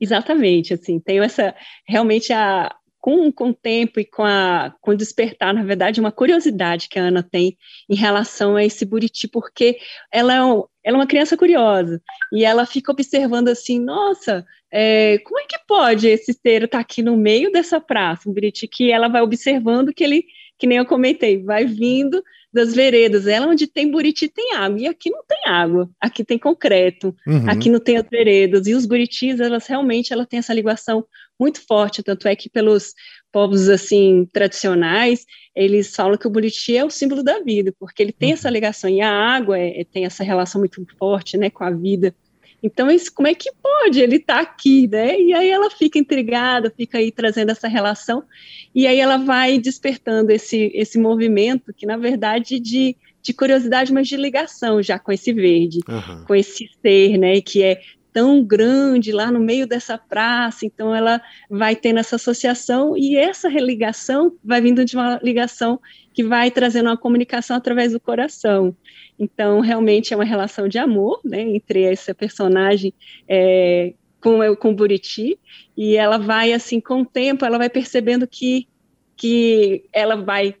Exatamente, 0.00 0.74
assim, 0.74 1.00
tenho 1.00 1.22
essa, 1.22 1.54
realmente 1.86 2.32
a, 2.32 2.74
com, 3.06 3.30
com 3.30 3.50
o 3.50 3.54
tempo 3.54 4.00
e 4.00 4.04
com, 4.04 4.24
a, 4.24 4.74
com 4.80 4.90
o 4.90 4.96
despertar, 4.96 5.54
na 5.54 5.62
verdade, 5.62 6.00
uma 6.00 6.10
curiosidade 6.10 6.88
que 6.88 6.98
a 6.98 7.04
Ana 7.04 7.22
tem 7.22 7.56
em 7.88 7.94
relação 7.94 8.56
a 8.56 8.64
esse 8.64 8.84
Buriti, 8.84 9.28
porque 9.28 9.78
ela 10.10 10.34
é, 10.34 10.42
um, 10.42 10.64
ela 10.82 10.96
é 10.96 11.00
uma 11.00 11.06
criança 11.06 11.36
curiosa 11.36 12.02
e 12.32 12.44
ela 12.44 12.66
fica 12.66 12.90
observando 12.90 13.46
assim, 13.46 13.78
nossa, 13.78 14.44
é, 14.72 15.18
como 15.18 15.38
é 15.38 15.44
que 15.44 15.56
pode 15.68 16.08
esse 16.08 16.32
ser 16.32 16.64
estar 16.64 16.78
tá 16.78 16.80
aqui 16.80 17.00
no 17.00 17.16
meio 17.16 17.52
dessa 17.52 17.80
praça, 17.80 18.28
um 18.28 18.32
Buriti 18.32 18.66
que 18.66 18.90
ela 18.90 19.06
vai 19.06 19.22
observando 19.22 19.94
que 19.94 20.02
ele, 20.02 20.24
que 20.58 20.66
nem 20.66 20.78
eu 20.78 20.86
comentei, 20.86 21.42
vai 21.42 21.66
vindo 21.66 22.22
das 22.52 22.74
veredas. 22.74 23.26
Ela 23.26 23.46
onde 23.46 23.66
tem 23.66 23.90
buriti 23.90 24.28
tem 24.28 24.54
água, 24.54 24.80
e 24.80 24.86
aqui 24.86 25.10
não 25.10 25.22
tem 25.26 25.38
água, 25.46 25.90
aqui 26.00 26.24
tem 26.24 26.38
concreto, 26.38 27.14
uhum. 27.26 27.48
aqui 27.48 27.68
não 27.68 27.78
tem 27.78 27.98
as 27.98 28.08
veredas. 28.08 28.66
E 28.66 28.74
os 28.74 28.86
buritis, 28.86 29.40
elas 29.40 29.66
realmente 29.66 30.12
ela 30.12 30.24
tem 30.24 30.38
essa 30.38 30.54
ligação 30.54 31.04
muito 31.38 31.60
forte, 31.66 32.02
tanto 32.02 32.26
é 32.26 32.34
que 32.34 32.48
pelos 32.48 32.94
povos 33.30 33.68
assim 33.68 34.26
tradicionais, 34.32 35.26
eles 35.54 35.94
falam 35.94 36.16
que 36.16 36.26
o 36.26 36.30
buriti 36.30 36.74
é 36.76 36.84
o 36.84 36.90
símbolo 36.90 37.22
da 37.22 37.40
vida, 37.40 37.74
porque 37.78 38.02
ele 38.02 38.12
tem 38.12 38.30
uhum. 38.30 38.34
essa 38.34 38.48
ligação, 38.48 38.88
e 38.88 39.02
a 39.02 39.12
água 39.12 39.58
é, 39.58 39.84
tem 39.84 40.06
essa 40.06 40.24
relação 40.24 40.58
muito 40.58 40.84
forte 40.98 41.36
né, 41.36 41.50
com 41.50 41.62
a 41.62 41.70
vida. 41.70 42.14
Então, 42.66 42.90
isso, 42.90 43.14
como 43.14 43.28
é 43.28 43.34
que 43.34 43.48
pode 43.62 44.00
ele 44.00 44.16
estar 44.16 44.34
tá 44.34 44.40
aqui, 44.40 44.88
né? 44.88 45.20
E 45.20 45.32
aí 45.32 45.48
ela 45.48 45.70
fica 45.70 46.00
intrigada, 46.00 46.72
fica 46.76 46.98
aí 46.98 47.12
trazendo 47.12 47.52
essa 47.52 47.68
relação, 47.68 48.24
e 48.74 48.88
aí 48.88 48.98
ela 48.98 49.18
vai 49.18 49.56
despertando 49.56 50.32
esse, 50.32 50.72
esse 50.74 50.98
movimento, 50.98 51.72
que 51.72 51.86
na 51.86 51.96
verdade 51.96 52.58
de, 52.58 52.96
de 53.22 53.32
curiosidade, 53.32 53.92
mas 53.92 54.08
de 54.08 54.16
ligação 54.16 54.82
já 54.82 54.98
com 54.98 55.12
esse 55.12 55.32
verde, 55.32 55.78
uhum. 55.88 56.24
com 56.24 56.34
esse 56.34 56.68
ser, 56.82 57.16
né? 57.16 57.40
Que 57.40 57.62
é 57.62 57.80
tão 58.12 58.42
grande 58.42 59.12
lá 59.12 59.30
no 59.30 59.38
meio 59.38 59.64
dessa 59.64 59.96
praça, 59.96 60.66
então 60.66 60.92
ela 60.92 61.20
vai 61.48 61.76
tendo 61.76 62.00
essa 62.00 62.16
associação 62.16 62.96
e 62.96 63.16
essa 63.16 63.48
religação 63.48 64.32
vai 64.42 64.60
vindo 64.60 64.84
de 64.84 64.96
uma 64.96 65.20
ligação 65.22 65.78
que 66.12 66.24
vai 66.24 66.50
trazendo 66.50 66.88
uma 66.88 66.96
comunicação 66.96 67.56
através 67.56 67.92
do 67.92 68.00
coração. 68.00 68.74
Então, 69.18 69.60
realmente 69.60 70.12
é 70.12 70.16
uma 70.16 70.24
relação 70.24 70.68
de 70.68 70.78
amor, 70.78 71.20
né, 71.24 71.40
entre 71.40 71.84
essa 71.84 72.14
personagem 72.14 72.92
é, 73.28 73.94
com, 74.20 74.38
com 74.56 74.70
o 74.70 74.74
Buriti, 74.74 75.38
e 75.76 75.96
ela 75.96 76.18
vai, 76.18 76.52
assim, 76.52 76.80
com 76.80 77.02
o 77.02 77.06
tempo, 77.06 77.44
ela 77.44 77.58
vai 77.58 77.70
percebendo 77.70 78.26
que, 78.26 78.66
que 79.16 79.84
ela 79.92 80.16
vai, 80.16 80.54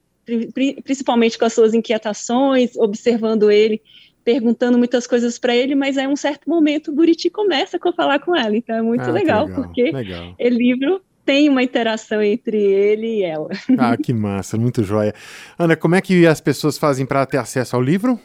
principalmente 0.84 1.38
com 1.38 1.44
as 1.44 1.52
suas 1.52 1.74
inquietações, 1.74 2.76
observando 2.76 3.50
ele, 3.50 3.82
perguntando 4.24 4.76
muitas 4.76 5.06
coisas 5.06 5.38
para 5.38 5.54
ele, 5.54 5.74
mas 5.74 5.96
aí 5.96 6.06
um 6.06 6.16
certo 6.16 6.50
momento 6.50 6.90
o 6.90 6.94
Buriti 6.94 7.30
começa 7.30 7.78
a 7.80 7.92
falar 7.92 8.18
com 8.18 8.34
ela, 8.34 8.56
então 8.56 8.74
é 8.74 8.82
muito 8.82 9.04
ah, 9.04 9.12
legal, 9.12 9.46
legal, 9.46 9.62
porque 9.62 9.90
legal. 9.92 10.34
o 10.38 10.48
livro 10.48 11.00
tem 11.24 11.48
uma 11.48 11.62
interação 11.62 12.22
entre 12.22 12.56
ele 12.56 13.18
e 13.18 13.22
ela. 13.24 13.48
Ah, 13.76 13.96
que 13.96 14.12
massa, 14.12 14.56
muito 14.56 14.82
joia. 14.84 15.12
Ana, 15.58 15.76
como 15.76 15.96
é 15.96 16.00
que 16.00 16.26
as 16.26 16.40
pessoas 16.40 16.78
fazem 16.78 17.04
para 17.04 17.26
ter 17.26 17.38
acesso 17.38 17.74
ao 17.74 17.82
livro? 17.82 18.18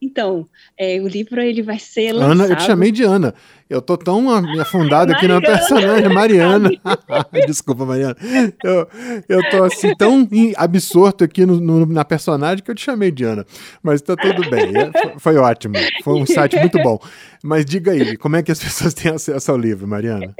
Então, 0.00 0.46
é, 0.78 1.00
o 1.00 1.08
livro 1.08 1.40
ele 1.40 1.62
vai 1.62 1.78
ser 1.78 2.12
lançado... 2.12 2.32
Ana, 2.32 2.46
eu 2.46 2.56
te 2.56 2.62
chamei 2.64 2.92
de 2.92 3.02
Ana. 3.02 3.34
Eu 3.68 3.82
tô 3.82 3.96
tão 3.96 4.30
afundado 4.60 5.12
aqui 5.12 5.26
na 5.26 5.40
personagem 5.40 6.08
Mariana. 6.08 6.70
Desculpa, 7.48 7.84
Mariana. 7.84 8.16
Eu, 8.62 8.88
eu 9.28 9.50
tô 9.50 9.64
assim 9.64 9.92
tão 9.96 10.28
absorto 10.56 11.24
aqui 11.24 11.44
no, 11.44 11.60
no, 11.60 11.84
na 11.84 12.04
personagem 12.04 12.62
que 12.62 12.70
eu 12.70 12.74
te 12.76 12.84
chamei 12.84 13.10
de 13.10 13.24
Ana. 13.24 13.44
Mas 13.82 14.00
tá 14.00 14.14
tudo 14.14 14.48
bem. 14.48 14.70
É, 14.76 15.18
foi, 15.18 15.36
ótimo. 15.36 15.74
Foi 16.04 16.14
um 16.14 16.26
site 16.26 16.56
muito 16.60 16.78
bom. 16.80 16.96
Mas 17.42 17.64
diga 17.64 17.90
aí, 17.90 18.16
como 18.16 18.36
é 18.36 18.42
que 18.42 18.52
as 18.52 18.62
pessoas 18.62 18.94
têm 18.94 19.10
acesso 19.10 19.50
ao 19.50 19.58
livro, 19.58 19.86
Mariana? 19.86 20.32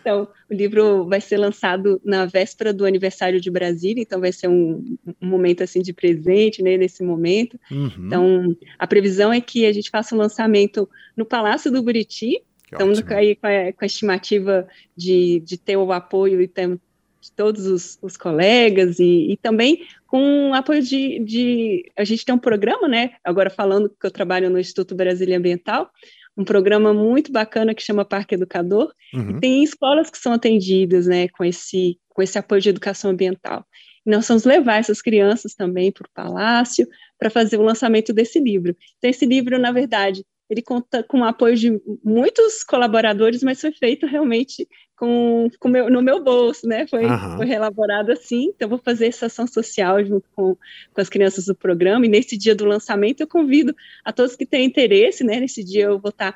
Então, 0.00 0.28
o 0.50 0.54
livro 0.54 1.06
vai 1.06 1.20
ser 1.20 1.36
lançado 1.36 2.00
na 2.04 2.26
véspera 2.26 2.72
do 2.72 2.84
aniversário 2.84 3.40
de 3.40 3.50
Brasília, 3.50 4.02
então 4.02 4.20
vai 4.20 4.32
ser 4.32 4.48
um, 4.48 4.96
um 5.20 5.26
momento 5.26 5.62
assim 5.62 5.80
de 5.80 5.92
presente 5.92 6.62
né, 6.62 6.76
nesse 6.76 7.02
momento. 7.02 7.58
Uhum. 7.70 7.90
Então, 7.98 8.43
a 8.78 8.86
previsão 8.86 9.32
é 9.32 9.40
que 9.40 9.66
a 9.66 9.72
gente 9.72 9.90
faça 9.90 10.14
o 10.14 10.18
lançamento 10.18 10.88
no 11.16 11.24
Palácio 11.24 11.70
do 11.70 11.82
Buriti 11.82 12.42
Estamos 12.74 13.02
aí 13.12 13.36
com 13.36 13.46
a, 13.46 13.72
com 13.72 13.84
a 13.84 13.86
estimativa 13.86 14.66
de, 14.96 15.40
de, 15.40 15.56
ter 15.56 15.76
o 15.76 15.92
apoio 15.92 16.40
e 16.40 16.48
ter, 16.48 16.68
de 16.68 17.32
todos 17.32 17.66
os, 17.66 17.98
os 18.02 18.16
colegas 18.16 18.98
e, 18.98 19.32
e, 19.32 19.36
também 19.36 19.86
com 20.06 20.50
o 20.50 20.54
apoio 20.54 20.82
de, 20.82 21.20
de, 21.20 21.92
A 21.96 22.04
gente 22.04 22.24
tem 22.24 22.34
um 22.34 22.38
programa, 22.38 22.88
né? 22.88 23.12
Agora 23.22 23.48
falando 23.48 23.88
que 23.88 24.06
eu 24.06 24.10
trabalho 24.10 24.50
no 24.50 24.58
Instituto 24.58 24.94
Brasília 24.94 25.38
Ambiental, 25.38 25.90
um 26.36 26.44
programa 26.44 26.92
muito 26.92 27.30
bacana 27.30 27.74
que 27.74 27.82
chama 27.82 28.04
Parque 28.04 28.34
Educador, 28.34 28.92
uhum. 29.12 29.30
e 29.36 29.40
tem 29.40 29.62
escolas 29.62 30.10
que 30.10 30.18
são 30.18 30.32
atendidas, 30.32 31.06
né, 31.06 31.28
com 31.28 31.44
esse, 31.44 31.96
com 32.08 32.22
esse 32.22 32.36
apoio 32.36 32.60
de 32.60 32.70
educação 32.70 33.12
ambiental. 33.12 33.64
E 34.04 34.10
nós 34.10 34.26
vamos 34.26 34.44
levar 34.44 34.78
essas 34.78 35.00
crianças 35.00 35.54
também 35.54 35.92
para 35.92 36.06
o 36.06 36.10
Palácio 36.12 36.88
para 37.18 37.30
fazer 37.30 37.58
o 37.58 37.62
lançamento 37.62 38.12
desse 38.12 38.38
livro. 38.38 38.76
Então, 38.98 39.10
esse 39.10 39.26
livro, 39.26 39.58
na 39.58 39.72
verdade, 39.72 40.24
ele 40.48 40.62
conta 40.62 41.02
com 41.02 41.20
o 41.20 41.24
apoio 41.24 41.56
de 41.56 41.80
muitos 42.04 42.62
colaboradores, 42.62 43.42
mas 43.42 43.60
foi 43.60 43.72
feito 43.72 44.06
realmente 44.06 44.68
com, 44.96 45.48
com 45.58 45.68
meu, 45.68 45.90
no 45.90 46.02
meu 46.02 46.22
bolso, 46.22 46.66
né? 46.66 46.86
Foi, 46.86 47.04
uhum. 47.04 47.36
foi 47.36 47.50
elaborado 47.50 48.12
assim. 48.12 48.52
Então, 48.54 48.68
vou 48.68 48.78
fazer 48.78 49.06
essa 49.06 49.26
ação 49.26 49.46
social 49.46 50.04
junto 50.04 50.28
com, 50.34 50.54
com 50.92 51.00
as 51.00 51.08
crianças 51.08 51.46
do 51.46 51.54
programa. 51.54 52.04
E 52.04 52.08
nesse 52.08 52.36
dia 52.36 52.54
do 52.54 52.66
lançamento, 52.66 53.20
eu 53.20 53.26
convido 53.26 53.74
a 54.04 54.12
todos 54.12 54.36
que 54.36 54.46
têm 54.46 54.66
interesse, 54.66 55.24
né? 55.24 55.40
Nesse 55.40 55.64
dia, 55.64 55.84
eu 55.84 55.98
vou 55.98 56.10
estar 56.10 56.34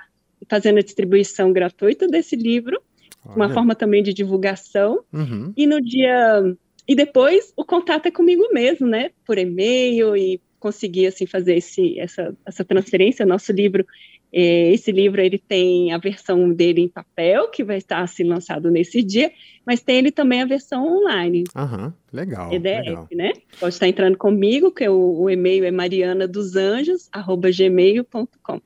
fazendo 0.49 0.79
a 0.79 0.83
distribuição 0.83 1.53
gratuita 1.53 2.07
desse 2.07 2.35
livro, 2.35 2.81
Olha. 3.27 3.37
uma 3.37 3.49
forma 3.51 3.75
também 3.75 4.03
de 4.03 4.15
divulgação. 4.15 5.05
Uhum. 5.13 5.53
E 5.57 5.67
no 5.67 5.81
dia. 5.81 6.57
E 6.87 6.95
depois, 6.95 7.53
o 7.55 7.65
contato 7.65 8.07
é 8.07 8.11
comigo 8.11 8.49
mesmo, 8.53 8.87
né? 8.87 9.11
Por 9.27 9.37
e-mail 9.37 10.17
e 10.17 10.41
conseguir 10.59 11.07
assim 11.07 11.27
fazer 11.27 11.57
esse, 11.57 11.99
essa, 11.99 12.35
essa 12.45 12.65
transferência. 12.65 13.25
Nosso 13.25 13.53
livro, 13.53 13.85
é, 14.33 14.73
esse 14.73 14.93
livro 14.93 15.21
ele 15.21 15.39
tem 15.39 15.93
a 15.93 15.99
versão 15.99 16.53
dele 16.53 16.83
em 16.83 16.89
papel 16.89 17.49
que 17.51 17.65
vai 17.65 17.79
estar 17.79 18.01
assim 18.01 18.25
lançado 18.25 18.71
nesse 18.71 19.03
dia, 19.03 19.31
mas 19.65 19.81
tem 19.81 19.97
ele 19.97 20.11
também 20.11 20.43
a 20.43 20.47
versão 20.47 20.85
online. 20.85 21.45
Aham, 21.55 21.95
legal. 22.13 22.53
EDF, 22.53 22.89
legal. 22.89 23.09
né? 23.13 23.33
Pode 23.59 23.75
estar 23.75 23.89
entrando 23.89 24.17
comigo, 24.17 24.73
que 24.73 24.85
é 24.85 24.91
o, 24.91 25.21
o 25.23 25.31
e-mail 25.31 25.65
é 25.65 25.71
mariana 25.71 26.27
dos 26.27 26.57
anjos 26.57 27.09
gmail.com. 27.57 28.61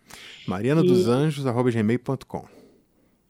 Mariana 0.46 0.82
dos 0.82 1.08
Anjos 1.08 1.44
gmail.com. 1.44 2.62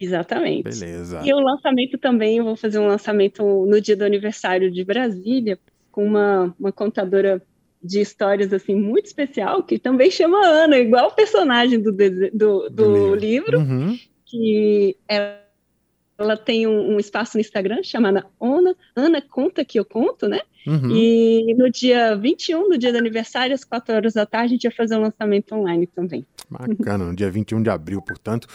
Exatamente. 0.01 0.65
Beleza. 0.65 1.23
E 1.25 1.33
o 1.33 1.39
lançamento 1.39 1.97
também, 1.97 2.39
eu 2.39 2.45
vou 2.45 2.57
fazer 2.57 2.81
um 2.81 2.87
lançamento 2.87 3.43
no 3.67 3.81
dia 3.81 3.97
do 3.97 4.05
aniversário 4.05 4.69
de 4.69 4.85
Brasília, 4.85 5.57
com 5.93 6.05
uma, 6.05 6.53
uma 6.59 6.73
contadora 6.73 7.41
de 7.83 8.01
histórias 8.01 8.53
assim 8.53 8.75
muito 8.75 9.07
especial, 9.07 9.63
que 9.63 9.79
também 9.79 10.11
chama 10.11 10.39
Ana, 10.47 10.79
igual 10.79 11.09
o 11.09 11.15
personagem 11.15 11.81
do, 11.81 11.91
do, 11.91 12.31
do, 12.33 12.71
do 12.71 13.15
livro, 13.15 13.59
uhum. 13.59 13.99
que 14.25 14.97
ela, 15.09 15.41
ela 16.17 16.37
tem 16.37 16.67
um, 16.67 16.95
um, 16.95 16.99
espaço 16.99 17.37
no 17.37 17.41
Instagram 17.41 17.83
chamado 17.83 18.25
Ana, 18.41 18.77
Ana 18.95 19.21
Conta 19.21 19.65
Que 19.65 19.81
Eu 19.81 19.85
Conto, 19.85 20.29
né? 20.29 20.41
Uhum. 20.65 20.91
E 20.95 21.55
no 21.59 21.69
dia 21.69 22.15
21, 22.15 22.69
no 22.69 22.79
dia 22.79 22.93
do 22.93 22.99
aniversário, 22.99 23.53
às 23.53 23.65
4 23.65 23.97
horas 23.97 24.13
da 24.13 24.25
tarde, 24.25 24.47
a 24.47 24.49
gente 24.51 24.65
ia 24.65 24.71
fazer 24.71 24.97
um 24.97 25.01
lançamento 25.01 25.53
online 25.57 25.89
também. 25.89 26.25
Bacana, 26.49 27.07
no 27.07 27.17
dia 27.17 27.29
21 27.29 27.63
de 27.63 27.71
abril, 27.71 28.01
portanto. 28.01 28.47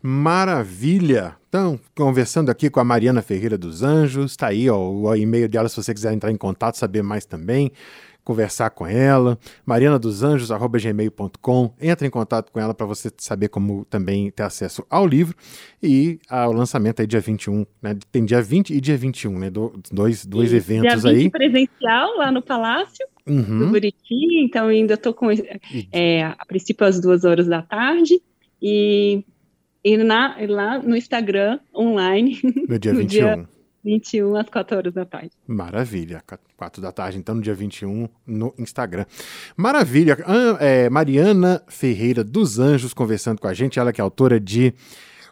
Maravilha! 0.00 1.36
Então, 1.50 1.78
conversando 1.94 2.48
aqui 2.48 2.70
com 2.70 2.80
a 2.80 2.84
Mariana 2.84 3.20
Ferreira 3.20 3.58
dos 3.58 3.82
Anjos, 3.82 4.36
tá 4.36 4.46
aí 4.46 4.70
ó, 4.70 4.78
o 4.78 5.14
e-mail 5.14 5.48
dela 5.50 5.68
se 5.68 5.76
você 5.76 5.92
quiser 5.92 6.14
entrar 6.14 6.30
em 6.30 6.36
contato, 6.36 6.76
saber 6.76 7.02
mais 7.02 7.26
também 7.26 7.72
conversar 8.30 8.70
com 8.70 8.86
ela, 8.86 9.36
marianadosanjos.gmail.com, 9.66 11.74
entra 11.80 12.06
em 12.06 12.10
contato 12.10 12.52
com 12.52 12.60
ela 12.60 12.72
para 12.72 12.86
você 12.86 13.10
saber 13.16 13.48
como 13.48 13.84
também 13.86 14.30
ter 14.30 14.44
acesso 14.44 14.86
ao 14.88 15.04
livro 15.04 15.34
e 15.82 16.20
ao 16.28 16.52
lançamento 16.52 17.00
aí 17.00 17.08
dia 17.08 17.18
21, 17.18 17.66
né? 17.82 17.98
Tem 18.12 18.24
dia 18.24 18.40
20 18.40 18.70
e 18.70 18.80
dia 18.80 18.96
21, 18.96 19.36
né? 19.36 19.50
Do, 19.50 19.72
dois, 19.90 20.24
dois 20.24 20.52
eventos 20.52 21.02
dia 21.02 21.12
20 21.12 21.24
aí. 21.24 21.28
presencial 21.28 22.18
lá 22.18 22.30
no 22.30 22.40
Palácio 22.40 23.04
uhum. 23.26 23.58
do 23.58 23.66
Buriti, 23.66 24.44
então 24.44 24.68
ainda 24.68 24.94
estou 24.94 25.12
com 25.12 25.26
é, 25.90 26.22
a 26.22 26.46
princípio 26.46 26.86
às 26.86 27.00
duas 27.00 27.24
horas 27.24 27.48
da 27.48 27.62
tarde 27.62 28.22
e, 28.62 29.24
e 29.82 29.96
na, 29.96 30.36
lá 30.48 30.78
no 30.78 30.96
Instagram 30.96 31.58
online 31.74 32.38
no 32.68 32.78
dia 32.78 32.94
21. 32.94 33.06
Dia 33.06 33.48
21 33.84 34.36
às 34.36 34.48
4 34.48 34.76
horas 34.76 34.92
da 34.92 35.04
tarde. 35.04 35.30
Maravilha. 35.46 36.22
4 36.56 36.82
da 36.82 36.92
tarde, 36.92 37.18
então, 37.18 37.34
no 37.34 37.42
dia 37.42 37.54
21, 37.54 38.08
no 38.26 38.54
Instagram. 38.58 39.06
Maravilha. 39.56 40.16
É, 40.58 40.90
Mariana 40.90 41.62
Ferreira 41.68 42.22
dos 42.22 42.58
Anjos 42.58 42.92
conversando 42.92 43.40
com 43.40 43.48
a 43.48 43.54
gente, 43.54 43.78
ela 43.78 43.92
que 43.92 44.00
é 44.00 44.04
autora 44.04 44.38
de 44.38 44.74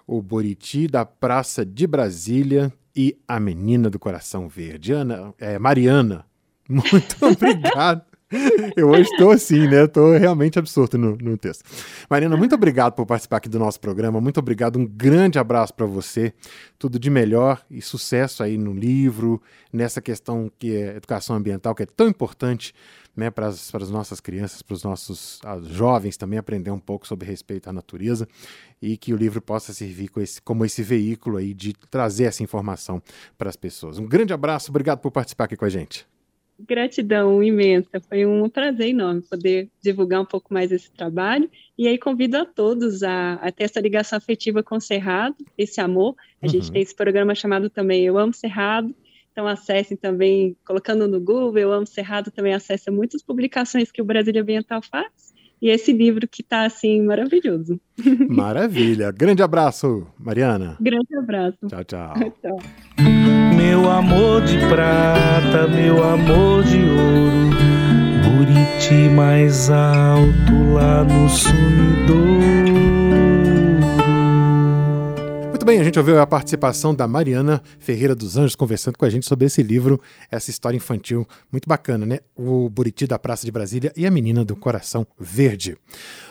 O 0.06 0.22
Boriti 0.22 0.86
da 0.86 1.04
Praça 1.04 1.64
de 1.64 1.86
Brasília 1.86 2.72
e 2.96 3.16
A 3.28 3.38
Menina 3.38 3.90
do 3.90 3.98
Coração 3.98 4.48
Verde. 4.48 4.92
Ana, 4.92 5.34
é, 5.38 5.58
Mariana, 5.58 6.24
muito 6.68 7.16
obrigado. 7.24 8.07
Eu 8.76 8.90
hoje 8.90 9.08
estou 9.10 9.30
assim, 9.30 9.66
né? 9.66 9.84
Estou 9.84 10.12
realmente 10.12 10.58
absurdo 10.58 10.98
no, 10.98 11.16
no, 11.16 11.36
texto. 11.38 11.64
Marina, 12.10 12.36
muito 12.36 12.54
obrigado 12.54 12.92
por 12.92 13.06
participar 13.06 13.38
aqui 13.38 13.48
do 13.48 13.58
nosso 13.58 13.80
programa. 13.80 14.20
Muito 14.20 14.38
obrigado. 14.38 14.78
Um 14.78 14.86
grande 14.86 15.38
abraço 15.38 15.72
para 15.72 15.86
você. 15.86 16.34
Tudo 16.78 16.98
de 16.98 17.08
melhor 17.08 17.64
e 17.70 17.80
sucesso 17.80 18.42
aí 18.42 18.58
no 18.58 18.74
livro, 18.74 19.40
nessa 19.72 20.02
questão 20.02 20.50
que 20.58 20.76
é 20.76 20.96
educação 20.96 21.36
ambiental, 21.36 21.74
que 21.74 21.84
é 21.84 21.86
tão 21.86 22.06
importante 22.06 22.74
né, 23.16 23.30
para, 23.30 23.46
as, 23.46 23.90
nossas 23.90 24.20
crianças, 24.20 24.60
para 24.60 24.74
os 24.74 24.84
nossos 24.84 25.40
jovens 25.70 26.16
também 26.16 26.38
aprender 26.38 26.70
um 26.70 26.78
pouco 26.78 27.06
sobre 27.06 27.26
respeito 27.26 27.68
à 27.68 27.72
natureza 27.72 28.28
e 28.80 28.96
que 28.96 29.12
o 29.12 29.16
livro 29.16 29.40
possa 29.40 29.72
servir 29.72 30.10
esse, 30.18 30.40
como 30.42 30.64
esse 30.64 30.82
veículo 30.82 31.38
aí 31.38 31.54
de 31.54 31.72
trazer 31.90 32.24
essa 32.24 32.42
informação 32.42 33.02
para 33.38 33.48
as 33.48 33.56
pessoas. 33.56 33.98
Um 33.98 34.06
grande 34.06 34.34
abraço. 34.34 34.70
Obrigado 34.70 34.98
por 34.98 35.10
participar 35.10 35.44
aqui 35.44 35.56
com 35.56 35.64
a 35.64 35.70
gente. 35.70 36.06
Gratidão 36.58 37.42
imensa, 37.42 38.00
foi 38.08 38.26
um 38.26 38.48
prazer 38.48 38.88
enorme 38.88 39.22
poder 39.22 39.68
divulgar 39.80 40.20
um 40.20 40.24
pouco 40.24 40.52
mais 40.52 40.72
esse 40.72 40.90
trabalho. 40.90 41.48
E 41.76 41.86
aí 41.86 41.96
convido 41.96 42.36
a 42.36 42.44
todos 42.44 43.02
a, 43.02 43.34
a 43.34 43.52
ter 43.52 43.64
essa 43.64 43.80
ligação 43.80 44.16
afetiva 44.16 44.62
com 44.62 44.76
o 44.76 44.80
Cerrado, 44.80 45.36
esse 45.56 45.80
amor. 45.80 46.16
A 46.42 46.46
uhum. 46.46 46.52
gente 46.52 46.72
tem 46.72 46.82
esse 46.82 46.94
programa 46.94 47.34
chamado 47.34 47.70
também 47.70 48.04
Eu 48.04 48.18
Amo 48.18 48.34
Cerrado, 48.34 48.92
então 49.30 49.46
acessem 49.46 49.96
também, 49.96 50.56
colocando 50.66 51.06
no 51.06 51.20
Google, 51.20 51.56
Eu 51.58 51.72
Amo 51.72 51.86
Cerrado, 51.86 52.30
também 52.32 52.54
acessa 52.54 52.90
muitas 52.90 53.22
publicações 53.22 53.92
que 53.92 54.02
o 54.02 54.04
Brasília 54.04 54.42
Ambiental 54.42 54.82
faz. 54.82 55.28
E 55.60 55.70
esse 55.70 55.92
livro 55.92 56.26
que 56.28 56.42
está 56.42 56.64
assim 56.64 57.02
maravilhoso. 57.02 57.80
Maravilha. 58.28 59.10
Grande 59.10 59.42
abraço, 59.42 60.06
Mariana. 60.16 60.76
Grande 60.80 61.16
abraço. 61.16 61.58
Tchau, 61.68 61.84
tchau. 61.84 62.14
tchau. 62.40 63.17
Meu 63.58 63.90
amor 63.90 64.42
de 64.42 64.56
prata, 64.68 65.66
meu 65.66 66.02
amor 66.02 66.62
de 66.62 66.78
ouro, 66.78 67.50
Buriti 68.24 69.08
mais 69.14 69.68
alto 69.68 70.72
lá 70.72 71.04
no 71.04 71.28
sumidouro 71.28 72.38
bem, 75.68 75.80
a 75.80 75.84
gente 75.84 75.98
ouviu 75.98 76.18
a 76.18 76.26
participação 76.26 76.94
da 76.94 77.06
Mariana 77.06 77.62
Ferreira 77.78 78.14
dos 78.14 78.38
Anjos 78.38 78.56
conversando 78.56 78.96
com 78.96 79.04
a 79.04 79.10
gente 79.10 79.26
sobre 79.26 79.44
esse 79.44 79.62
livro, 79.62 80.00
essa 80.30 80.48
história 80.48 80.78
infantil 80.78 81.28
muito 81.52 81.68
bacana, 81.68 82.06
né? 82.06 82.20
O 82.34 82.70
Buriti 82.70 83.06
da 83.06 83.18
Praça 83.18 83.44
de 83.44 83.52
Brasília 83.52 83.92
e 83.94 84.06
a 84.06 84.10
Menina 84.10 84.46
do 84.46 84.56
Coração 84.56 85.06
Verde. 85.20 85.76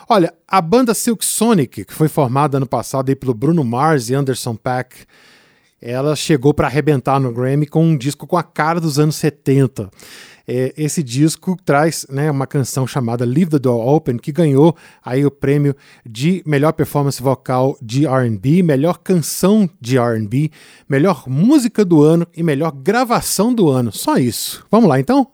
Olha, 0.08 0.34
a 0.48 0.60
banda 0.60 0.92
Silk 0.92 1.24
Sonic, 1.24 1.84
que 1.84 1.94
foi 1.94 2.08
formada 2.08 2.56
ano 2.56 2.66
passado 2.66 3.10
aí 3.10 3.14
pelo 3.14 3.32
Bruno 3.32 3.62
Mars 3.62 4.10
e 4.10 4.14
Anderson 4.16 4.56
Paak, 4.56 5.06
ela 5.80 6.16
chegou 6.16 6.52
para 6.52 6.66
arrebentar 6.66 7.20
no 7.20 7.32
Grammy 7.32 7.66
com 7.66 7.84
um 7.84 7.96
disco 7.96 8.26
com 8.26 8.36
a 8.36 8.42
cara 8.42 8.80
dos 8.80 8.98
anos 8.98 9.16
70. 9.16 9.90
É, 10.50 10.72
esse 10.78 11.02
disco 11.02 11.58
traz 11.62 12.06
né, 12.08 12.30
uma 12.30 12.46
canção 12.46 12.86
chamada 12.86 13.24
Leave 13.26 13.50
the 13.50 13.58
Door 13.58 13.86
Open, 13.86 14.16
que 14.16 14.32
ganhou 14.32 14.74
aí 15.04 15.24
o 15.26 15.30
prêmio 15.30 15.76
de 16.08 16.42
melhor 16.46 16.72
performance 16.72 17.22
vocal 17.22 17.76
de 17.82 18.06
RB, 18.06 18.62
melhor 18.62 18.98
canção 18.98 19.68
de 19.78 19.98
RB, 19.98 20.50
melhor 20.88 21.24
música 21.26 21.84
do 21.84 22.02
ano 22.02 22.26
e 22.34 22.42
melhor 22.42 22.72
gravação 22.72 23.52
do 23.52 23.68
ano. 23.68 23.92
Só 23.92 24.16
isso. 24.16 24.64
Vamos 24.70 24.88
lá 24.88 24.98
então? 24.98 25.28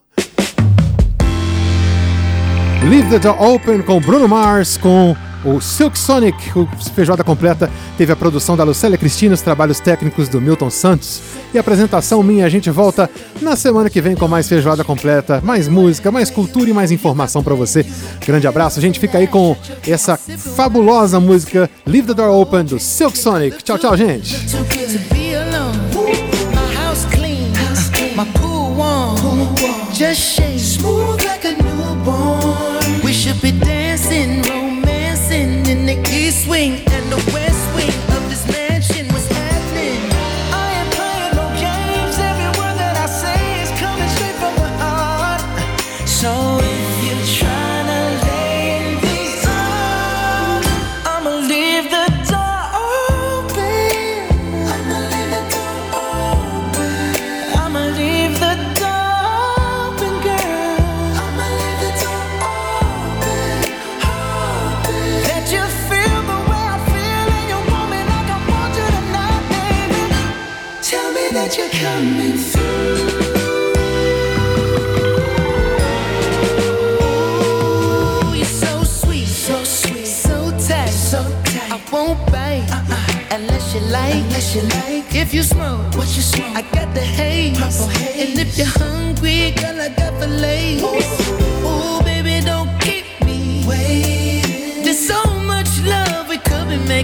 Leave 2.90 3.08
the 3.08 3.18
Door 3.20 3.40
Open 3.40 3.82
com 3.82 4.00
Bruno 4.00 4.26
Mars, 4.28 4.76
com 4.76 5.14
o 5.44 5.60
Silk 5.60 5.98
Sonic, 5.98 6.58
o 6.58 6.66
feijoada 6.94 7.22
completa, 7.22 7.70
teve 7.98 8.12
a 8.12 8.16
produção 8.16 8.56
da 8.56 8.64
Lucélia 8.64 8.96
Cristina, 8.96 9.34
os 9.34 9.42
trabalhos 9.42 9.78
técnicos 9.78 10.28
do 10.28 10.40
Milton 10.40 10.70
Santos 10.70 11.20
e 11.52 11.58
a 11.58 11.60
apresentação 11.60 12.22
minha. 12.22 12.46
A 12.46 12.48
gente 12.48 12.70
volta 12.70 13.10
na 13.42 13.54
semana 13.54 13.90
que 13.90 14.00
vem 14.00 14.16
com 14.16 14.26
mais 14.26 14.48
feijoada 14.48 14.82
completa, 14.82 15.40
mais 15.44 15.68
música, 15.68 16.10
mais 16.10 16.30
cultura 16.30 16.70
e 16.70 16.72
mais 16.72 16.90
informação 16.90 17.42
para 17.42 17.54
você. 17.54 17.84
Grande 18.26 18.46
abraço, 18.46 18.78
a 18.78 18.82
gente 18.82 18.98
fica 18.98 19.18
aí 19.18 19.26
com 19.26 19.56
essa 19.86 20.16
fabulosa 20.16 21.20
música 21.20 21.68
Leave 21.86 22.08
the 22.08 22.14
Door 22.14 22.40
Open 22.40 22.64
do 22.64 22.78
Silk 22.78 23.18
Sonic. 23.18 23.62
Tchau, 23.62 23.78
tchau, 23.78 23.96
gente. 23.96 24.34
Just 29.94 30.20
shake 30.20 30.58
smooth 30.58 31.24
like 31.24 31.44
a 31.44 31.52
newborn. 31.52 33.00
We 33.04 33.12
should 33.12 33.40
be 33.40 33.52
dancing. 33.52 33.83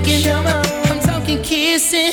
Making. 0.03 0.27
I'm 0.27 1.01
talking 1.01 1.43
kissing, 1.43 2.13